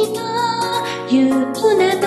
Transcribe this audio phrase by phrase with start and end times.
[0.00, 0.16] 私の
[1.10, 1.30] 言う
[1.76, 2.06] など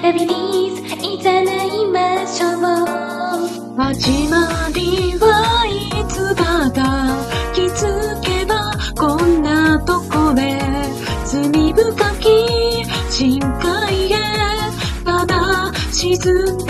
[0.00, 6.70] ラビリースいざないましょう始まりはいつか。
[6.70, 7.16] だ
[7.52, 10.60] 気づけばこんなとこで。
[11.26, 14.16] 罪深き深海へ。
[15.04, 16.69] ただ沈んで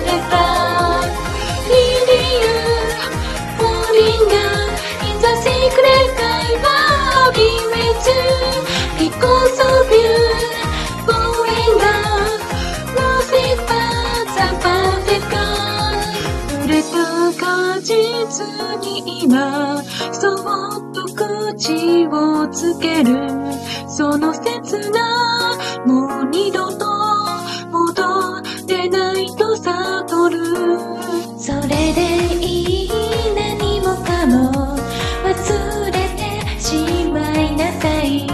[18.31, 23.27] 果実に今そっと口をつける。
[23.89, 26.85] その切なもう二度と
[27.69, 30.37] 戻れないと悟る。
[31.37, 32.01] それで
[32.39, 32.89] いい
[33.35, 34.77] 何もかも
[35.25, 38.27] 忘れてしまいなさい。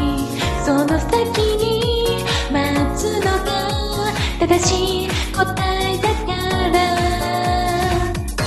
[0.64, 5.44] その先に待つのが正しい答
[5.92, 6.36] えだか
[6.70, 6.76] ら。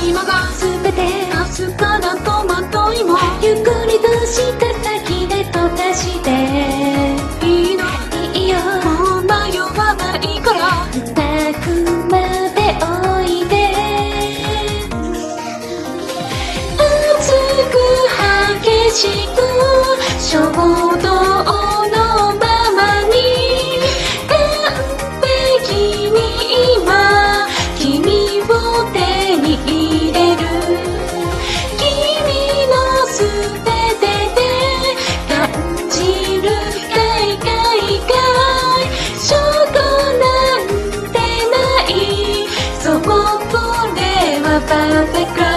[0.06, 0.30] 今が。
[0.60, 6.30] 全て明日からトマト芋ゆっくりとした先で溶かして
[7.44, 7.82] いいの
[8.32, 10.60] いいよもう迷わないから
[11.12, 11.18] た
[11.58, 11.66] く
[12.08, 12.14] ま
[12.54, 13.52] でおいで
[16.78, 17.34] 熱
[17.66, 17.74] く
[18.62, 18.98] 激し
[19.34, 19.38] く
[20.20, 20.38] 衝
[21.02, 21.29] 動
[44.88, 45.49] なん